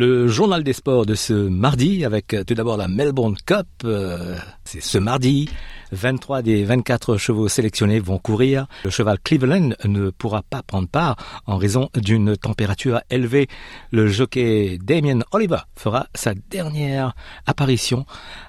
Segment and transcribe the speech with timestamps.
[0.00, 3.66] Le journal des sports de ce mardi avec euh, tout d'abord la Melbourne Cup.
[3.84, 5.50] euh, C'est ce mardi.
[5.92, 8.66] 23 des 24 chevaux sélectionnés vont courir.
[8.84, 13.46] Le cheval Cleveland ne pourra pas prendre part en raison d'une température élevée.
[13.90, 17.14] Le jockey Damien Oliver fera sa dernière
[17.44, 18.06] apparition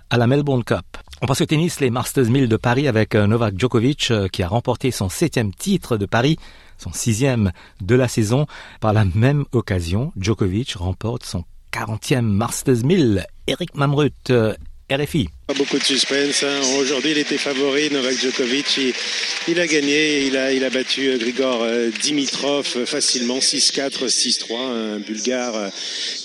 [0.10, 0.86] à la Melbourne Cup.
[1.22, 4.48] On passe au tennis, les Masters 1000 de Paris avec euh, Novak Djokovic qui a
[4.48, 6.38] remporté son septième titre de Paris,
[6.81, 8.45] son sixième de la saison.
[8.80, 13.26] Par la même occasion, Djokovic remporte son 40e Masters 1000.
[13.48, 14.54] Eric Mamrut, euh,
[14.91, 15.30] RFI.
[15.48, 16.44] Pas beaucoup de suspense.
[16.44, 16.62] hein.
[16.77, 17.90] Aujourd'hui, il était favori.
[17.90, 18.80] Novak Djokovic,
[19.48, 20.22] il, a gagné.
[20.27, 24.55] Il a, il a battu euh, Grigor euh, Dimitrov euh, facilement 6-4, 6-3.
[24.55, 25.71] Un Bulgare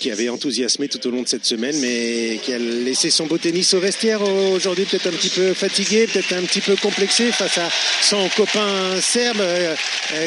[0.01, 3.39] qui avait enthousiasmé tout au long de cette semaine, mais qui a laissé son beau
[3.39, 4.21] tennis au vestiaire.
[4.23, 7.69] Aujourd'hui, peut-être un petit peu fatigué, peut-être un petit peu complexé face à
[8.03, 9.43] son copain serbe,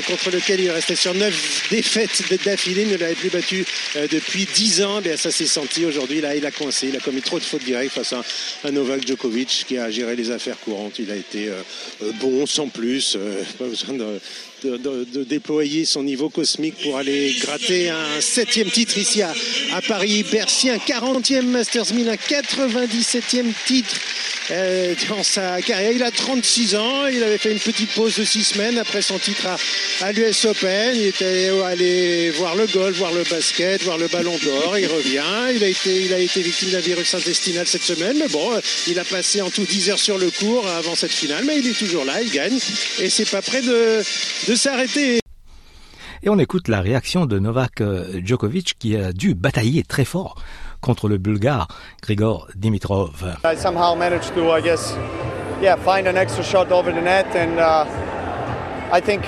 [0.07, 2.81] contre lequel il restait sur 9 défaites d'affilée.
[2.81, 3.65] Il ne l'avait plus battu
[4.11, 4.99] depuis 10 ans.
[4.99, 6.19] Bien, ça s'est senti aujourd'hui.
[6.21, 6.87] Là, il a coincé.
[6.87, 8.23] Il a commis trop de fautes directes face à
[8.65, 10.99] un Novak Djokovic qui a géré les affaires courantes.
[10.99, 11.61] Il a été euh,
[12.01, 13.17] euh, bon sans plus.
[13.17, 14.19] euh, pas besoin de,
[14.63, 19.33] de- déployer son niveau cosmique pour aller gratter un septième titre ici à,
[19.73, 20.23] à Paris.
[20.31, 23.95] Bercy, un 40e Masters 1000, un 97e titre
[24.51, 25.91] euh, dans sa carrière.
[25.91, 27.05] Il a 36 ans.
[27.07, 29.57] Il avait fait une petite pause de 6 semaines après son titre à,
[30.05, 30.95] à l'US Open.
[30.95, 34.77] Il était allé voir le golf, voir le basket, voir le ballon d'or.
[34.77, 35.23] Il revient.
[35.55, 38.17] Il a été, il a été victime d'un virus intestinal cette semaine.
[38.17, 38.49] Mais bon,
[38.87, 41.43] il a passé en tout 10 heures sur le cours avant cette finale.
[41.45, 42.21] Mais il est toujours là.
[42.21, 42.57] Il gagne.
[42.99, 44.03] Et c'est pas de,
[44.47, 45.19] de s'arrêter.
[46.21, 50.35] Et on écoute la réaction de Novak euh, Djokovic qui a dû batailler très fort
[50.81, 51.67] contre le Bulgare
[52.01, 53.37] Grigor Dimitrov.
[53.45, 54.95] I somehow managed to, I guess,
[55.61, 57.85] yeah, find an extra shot over the net, and uh,
[58.91, 59.23] I think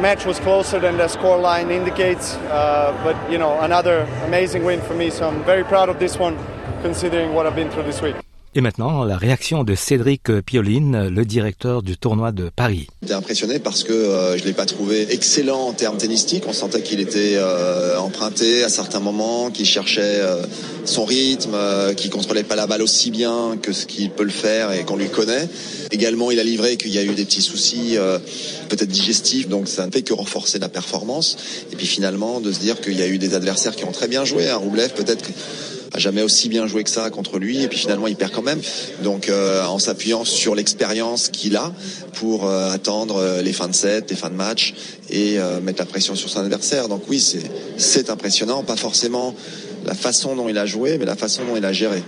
[0.00, 2.36] match was closer than the scoreline indicates.
[2.50, 5.10] Uh, but you know, another amazing win for me.
[5.10, 6.36] So I'm very proud of this one,
[6.82, 8.25] considering what I've been through this week.
[8.56, 12.86] Et maintenant, la réaction de Cédric Pioline, le directeur du tournoi de Paris.
[13.02, 16.44] J'étais impressionné parce que euh, je l'ai pas trouvé excellent en termes tennistiques.
[16.48, 20.42] On sentait qu'il était euh, emprunté à certains moments, qu'il cherchait euh,
[20.86, 21.54] son rythme,
[21.96, 24.96] qu'il contrôlait pas la balle aussi bien que ce qu'il peut le faire et qu'on
[24.96, 25.50] lui connaît.
[25.90, 27.98] Également, il a livré qu'il y a eu des petits soucis
[28.70, 31.36] peut-être digestifs, donc ça ne fait que renforcer la performance.
[31.72, 34.08] Et puis finalement, de se dire qu'il y a eu des adversaires qui ont très
[34.08, 34.48] bien joué.
[34.48, 35.32] Un Roublev, peut-être que
[35.98, 38.60] jamais aussi bien joué que ça contre lui et puis finalement il perd quand même.
[39.02, 41.72] Donc euh, en s'appuyant sur l'expérience qu'il a
[42.14, 44.74] pour euh, attendre euh, les fins de set les fins de match
[45.10, 46.88] et mettre la pression sur son adversaire.
[46.88, 47.22] Donc oui
[47.76, 48.62] c'est impressionnant.
[48.62, 49.34] Pas forcément
[49.84, 52.02] la façon dont il a joué mais la façon dont il a géré.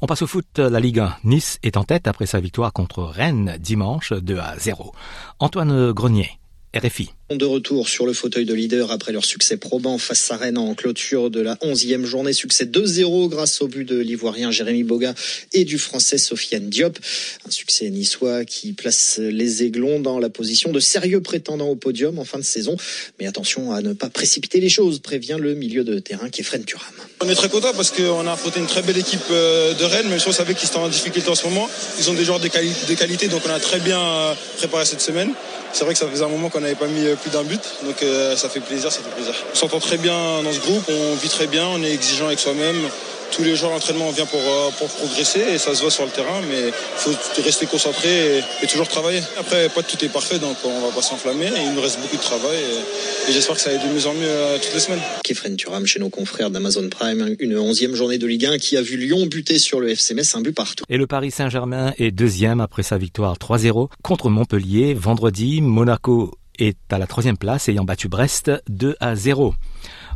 [0.00, 1.16] On passe au foot, la Ligue 1.
[1.24, 4.92] Nice est en tête après sa victoire contre Rennes dimanche 2 à 0.
[5.38, 6.40] Antoine Grenier,
[6.74, 7.10] RFI.
[7.30, 10.74] De retour sur le fauteuil de leader après leur succès probant face à Rennes en
[10.74, 12.32] clôture de la 11e journée.
[12.32, 15.14] Succès 2-0 grâce au but de l'Ivoirien Jérémy Boga
[15.52, 16.98] et du Français Sofiane Diop.
[17.46, 22.18] Un succès niçois qui place les Aiglons dans la position de sérieux prétendants au podium
[22.18, 22.76] en fin de saison.
[23.20, 26.86] Mais attention à ne pas précipiter les choses, prévient le milieu de terrain Kefren Turam.
[27.22, 30.08] On est très content parce qu'on a affronté une très belle équipe euh, de Rennes,
[30.08, 31.68] même si on savait qu'ils étaient en difficulté en ce moment.
[31.98, 34.84] Ils ont des joueurs de, quali- de qualité, donc on a très bien euh, préparé
[34.86, 35.32] cette semaine.
[35.72, 37.62] C'est vrai que ça faisait un moment qu'on n'avait pas mis euh, plus d'un but,
[37.84, 39.34] donc euh, ça fait plaisir, ça fait plaisir.
[39.52, 42.40] On s'entend très bien dans ce groupe, on vit très bien, on est exigeant avec
[42.40, 42.88] soi-même.
[43.32, 45.90] Tous les jours à l'entraînement, on vient pour, euh, pour progresser et ça se voit
[45.90, 47.10] sur le terrain, mais il faut
[47.42, 49.20] rester concentré et, et toujours travailler.
[49.38, 51.48] Après, pas tout est parfait, donc on va pas s'enflammer.
[51.64, 54.06] Il nous reste beaucoup de travail et, et j'espère que ça va être de mieux
[54.06, 55.00] en mieux euh, toutes les semaines.
[55.24, 58.82] Kefren Turam chez nos confrères d'Amazon Prime, une 11e journée de Ligue 1 qui a
[58.82, 60.84] vu Lyon buter sur le FC Metz, un but partout.
[60.90, 64.92] Et le Paris Saint-Germain est deuxième après sa victoire 3-0 contre Montpellier.
[64.92, 69.54] Vendredi, Monaco est à la troisième place ayant battu Brest 2 à 0.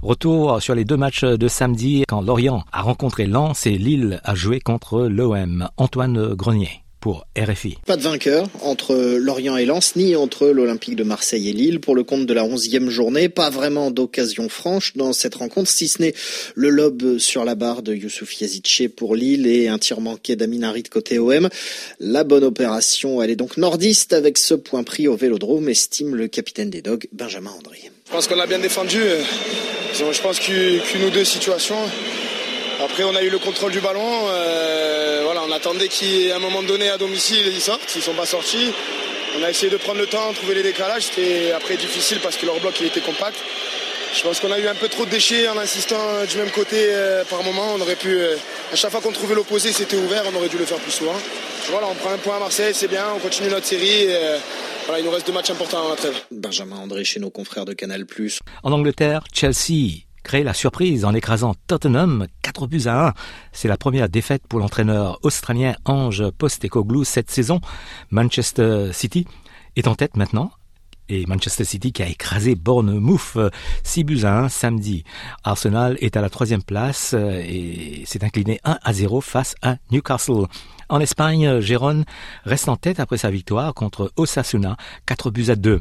[0.03, 4.35] Retour sur les deux matchs de samedi quand Lorient a rencontré Lens et Lille a
[4.35, 5.69] joué contre l'OM.
[5.77, 7.79] Antoine Grenier pour RFI.
[7.87, 11.95] Pas de vainqueur entre Lorient et Lens, ni entre l'Olympique de Marseille et Lille pour
[11.95, 13.29] le compte de la onzième journée.
[13.29, 16.15] Pas vraiment d'occasion franche dans cette rencontre, si ce n'est
[16.57, 20.65] le lob sur la barre de Youssouf Yazidche pour Lille et un tir manqué d'Amin
[20.65, 21.49] Harit côté OM.
[22.01, 26.27] La bonne opération, elle est donc nordiste avec ce point pris au Vélodrome, estime le
[26.27, 27.93] capitaine des Dogs, Benjamin André.
[28.07, 29.03] Je pense qu'on a bien défendu.
[29.93, 31.91] Je pense qu'une ou deux situations.
[32.83, 34.29] Après, on a eu le contrôle du ballon.
[34.29, 37.95] Euh, voilà, on attendait qu'à un moment donné, à domicile, ils sortent.
[37.97, 38.73] Ils sont pas sortis.
[39.39, 41.03] On a essayé de prendre le temps, trouver les décalages.
[41.03, 43.37] C'était après difficile parce que leur bloc il était compact.
[44.15, 46.89] Je pense qu'on a eu un peu trop de déchets en insistant du même côté
[47.29, 47.75] par moment.
[47.75, 48.19] On aurait pu,
[48.73, 51.17] à chaque fois qu'on trouvait l'opposé, c'était ouvert, on aurait dû le faire plus souvent.
[51.71, 54.07] Voilà, on prend un point à Marseille, c'est bien, on continue notre série.
[56.31, 58.07] Benjamin André chez nos confrères de Canal+.
[58.63, 63.15] En Angleterre, Chelsea crée la surprise en écrasant Tottenham 4 buts à 1.
[63.53, 67.61] C'est la première défaite pour l'entraîneur australien Ange Postecoglou cette saison.
[68.11, 69.27] Manchester City
[69.75, 70.53] est en tête maintenant
[71.09, 73.39] et Manchester City qui a écrasé Bournemouth
[73.85, 75.05] 6 buts à 1 samedi.
[75.45, 80.47] Arsenal est à la troisième place et s'est incliné 1 à 0 face à Newcastle.
[80.89, 82.05] En Espagne, Gérone
[82.45, 84.77] reste en tête après sa victoire contre Osasuna,
[85.07, 85.81] 4 buts à 2.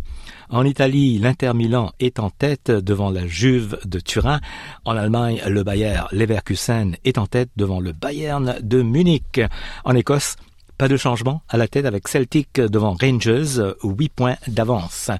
[0.50, 4.40] En Italie, l'Inter Milan est en tête devant la Juve de Turin.
[4.84, 9.42] En Allemagne, le Bayer Leverkusen est en tête devant le Bayern de Munich.
[9.84, 10.38] En Écosse,
[10.78, 15.12] pas de changement à la tête avec Celtic devant Rangers, 8 points d'avance.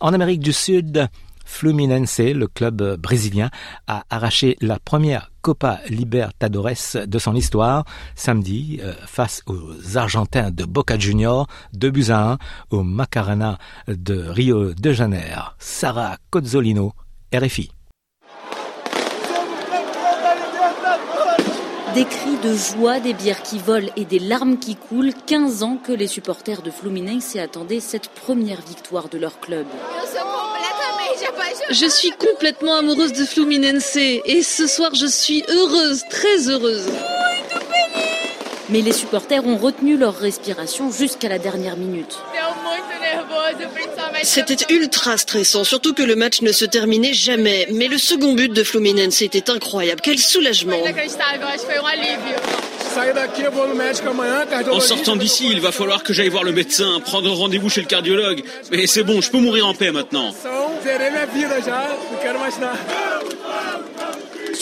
[0.00, 1.08] En Amérique du Sud,
[1.44, 3.50] Fluminense, le club brésilien,
[3.86, 7.84] a arraché la première Copa Libertadores de son histoire
[8.14, 12.38] samedi euh, face aux Argentins de Boca Juniors, 2 buts à 1
[12.70, 15.42] au Macarena de Rio de Janeiro.
[15.58, 16.94] Sarah Cozzolino,
[17.32, 17.73] RFI.
[21.94, 25.12] Des cris de joie, des bières qui volent et des larmes qui coulent.
[25.26, 29.64] 15 ans que les supporters de Fluminense attendaient cette première victoire de leur club.
[31.70, 36.88] Je suis complètement amoureuse de Fluminense et ce soir je suis heureuse, très heureuse.
[38.70, 42.18] Mais les supporters ont retenu leur respiration jusqu'à la dernière minute.
[44.22, 47.68] C'était ultra stressant, surtout que le match ne se terminait jamais.
[47.72, 50.00] Mais le second but de Fluminense était incroyable.
[50.02, 50.76] Quel soulagement.
[54.70, 57.86] En sortant d'ici, il va falloir que j'aille voir le médecin, prendre rendez-vous chez le
[57.86, 58.42] cardiologue.
[58.70, 60.32] Mais c'est bon, je peux mourir en paix maintenant.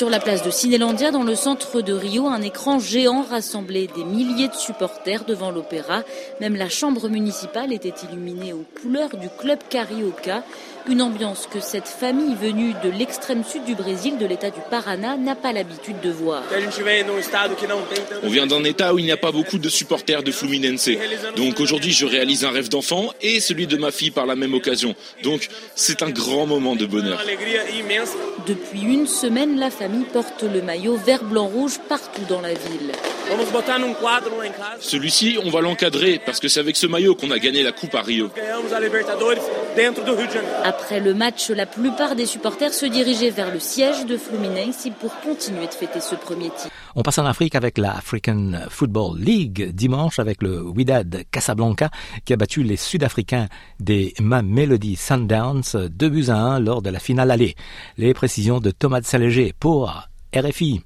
[0.02, 4.02] Sur la place de Cinélandia, dans le centre de Rio, un écran géant rassemblait des
[4.02, 6.02] milliers de supporters devant l'opéra.
[6.40, 10.42] Même la chambre municipale était illuminée aux couleurs du club Carioca.
[10.88, 15.16] Une ambiance que cette famille venue de l'extrême sud du Brésil, de l'état du Paraná,
[15.16, 16.42] n'a pas l'habitude de voir.
[18.24, 20.90] On vient d'un état où il n'y a pas beaucoup de supporters de Fluminense.
[21.36, 24.54] Donc aujourd'hui, je réalise un rêve d'enfant et celui de ma fille par la même
[24.54, 24.96] occasion.
[25.22, 27.22] Donc c'est un grand moment de bonheur.
[28.48, 32.92] Depuis une semaine, la famille porte le maillot vert, blanc, rouge partout dans la ville.
[34.80, 37.94] Celui-ci, on va l'encadrer parce que c'est avec ce maillot qu'on a gagné la Coupe
[37.94, 38.30] à Rio.
[40.64, 45.18] Après le match, la plupart des supporters se dirigeaient vers le siège de Fluminense pour
[45.20, 46.68] continuer de fêter ce premier titre.
[46.94, 51.90] On passe en Afrique avec la African Football League dimanche avec le Wydad Casablanca
[52.26, 53.48] qui a battu les Sud-Africains
[53.80, 57.54] des Mamelody Sundowns 2 buts à 1 lors de la finale allée.
[57.96, 60.82] Les précisions de Thomas Saléger pour RFI.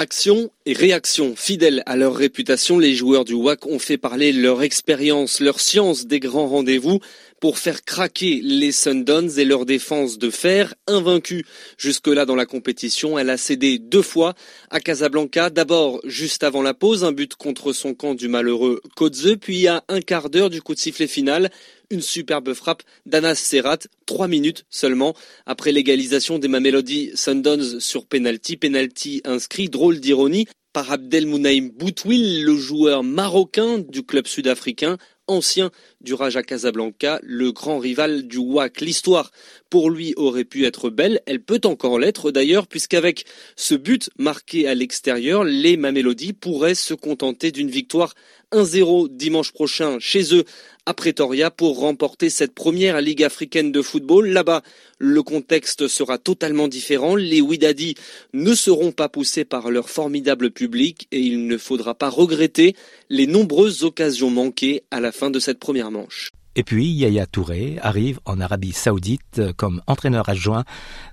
[0.00, 1.34] Action et réaction.
[1.34, 6.06] Fidèles à leur réputation, les joueurs du WAC ont fait parler leur expérience, leur science
[6.06, 7.00] des grands rendez-vous
[7.40, 11.46] pour faire craquer les Sundowns et leur défense de fer, invaincue
[11.76, 13.18] jusque-là dans la compétition.
[13.18, 14.34] Elle a cédé deux fois
[14.70, 19.36] à Casablanca, d'abord juste avant la pause, un but contre son camp du malheureux Kodze,
[19.40, 21.50] puis à un quart d'heure du coup de sifflet final,
[21.90, 25.14] une superbe frappe d'Anas Serrat, trois minutes seulement
[25.46, 32.54] après l'égalisation des Mamelody Sundowns sur penalty, penalty inscrit, drôle d'ironie par Abdelmounaïm Boutwil, le
[32.56, 34.98] joueur marocain du club sud-africain,
[35.28, 35.70] ancien
[36.00, 38.80] du Raja Casablanca, le grand rival du WAC.
[38.80, 39.30] L'histoire,
[39.70, 41.20] pour lui, aurait pu être belle.
[41.26, 46.94] Elle peut encore l'être d'ailleurs, puisqu'avec ce but marqué à l'extérieur, les Mamelody pourraient se
[46.94, 48.14] contenter d'une victoire
[48.52, 50.44] 1-0 dimanche prochain chez eux
[50.88, 54.28] à Pretoria pour remporter cette première Ligue africaine de football.
[54.28, 54.62] Là-bas,
[54.98, 57.14] le contexte sera totalement différent.
[57.14, 57.94] Les Widadi
[58.32, 62.74] ne seront pas poussés par leur formidable public et il ne faudra pas regretter
[63.10, 66.30] les nombreuses occasions manquées à la fin de cette première manche.
[66.58, 70.64] Et puis Yaya Touré arrive en Arabie Saoudite comme entraîneur adjoint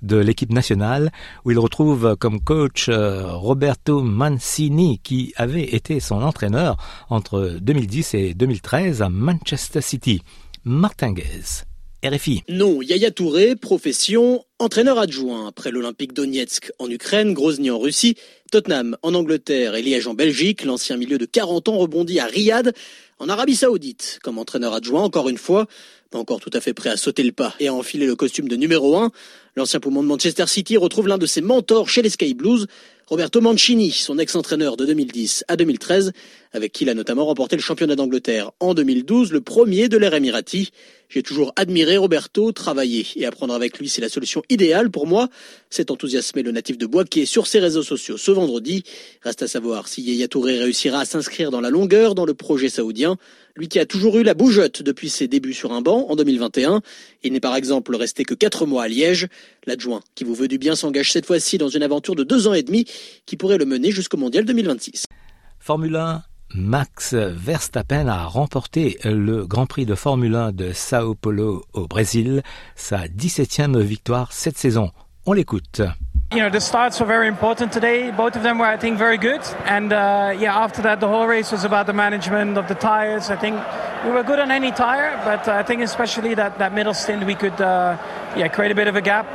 [0.01, 1.11] de l'équipe nationale
[1.45, 6.77] où il retrouve comme coach euh, Roberto Mancini qui avait été son entraîneur
[7.11, 10.23] entre 2010 et 2013 à Manchester City.
[10.63, 11.65] Martinguez.
[12.49, 15.47] Non, Yaya Touré, profession, entraîneur adjoint.
[15.47, 18.15] Après l'Olympique Donetsk en Ukraine, Grozny en Russie,
[18.51, 22.73] Tottenham en Angleterre et Liège en Belgique, l'ancien milieu de 40 ans rebondit à Riyad
[23.19, 25.67] en Arabie Saoudite, comme entraîneur adjoint, encore une fois,
[26.11, 28.47] pas encore tout à fait prêt à sauter le pas et à enfiler le costume
[28.47, 29.11] de numéro 1,
[29.55, 32.67] l'ancien poumon de Manchester City retrouve l'un de ses mentors chez les Sky Blues.
[33.07, 36.11] Roberto Mancini, son ex-entraîneur de 2010 à 2013,
[36.53, 40.15] avec qui il a notamment remporté le championnat d'Angleterre en 2012, le premier de l'ère
[40.15, 40.71] Emirati.
[41.07, 45.29] J'ai toujours admiré Roberto, travailler et apprendre avec lui, c'est la solution idéale pour moi.
[45.69, 48.81] C'est enthousiasmé le natif de Boisquet sur ses réseaux sociaux ce vendredi.
[49.21, 52.69] Reste à savoir si Yaya Touré réussira à s'inscrire dans la longueur dans le projet
[52.69, 53.17] saoudien.
[53.57, 56.81] Lui qui a toujours eu la bougeotte depuis ses débuts sur un banc en 2021.
[57.23, 59.27] Il n'est par exemple resté que quatre mois à Liège.
[59.65, 62.53] L'adjoint qui vous veut du bien s'engage cette fois-ci dans une aventure de deux ans
[62.53, 62.85] et demi
[63.25, 65.05] qui pourrait le mener jusqu'au mondial 2026.
[65.59, 71.63] Formule 1 Max Verstappen a remporté le Grand Prix de Formule 1 de Sao Paulo
[71.73, 72.43] au Brésil,
[72.75, 74.91] sa 17e victoire cette saison.
[75.25, 75.81] On l'écoute.
[76.35, 78.11] You know, the starts were very important today.
[78.11, 79.39] Both of them were, I think, very good.
[79.63, 83.29] And uh, yeah, after that, the whole race was about the management of the tires.
[83.29, 83.55] I think
[84.03, 87.23] we were good on any tire, but uh, I think especially that, that middle stint,
[87.25, 87.95] we could uh,
[88.35, 89.25] yeah, create a bit of a gap.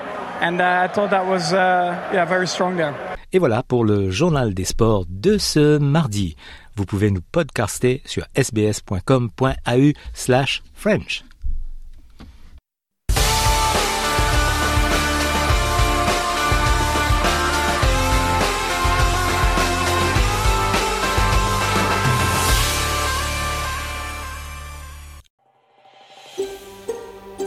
[0.43, 2.95] And uh, I thought that was uh, yeah, very strong there.
[3.33, 6.37] Et voilà pour le journal des sports de ce mardi.
[6.77, 9.93] Vous pouvez nous podcaster sur sbs.com.au